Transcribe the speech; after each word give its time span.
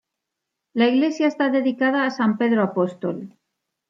La 0.73 0.87
iglesia 0.87 1.27
está 1.27 1.49
dedicada 1.51 2.07
a 2.07 2.09
San 2.09 2.39
Pedro 2.39 2.63
Apóstol. 2.63 3.37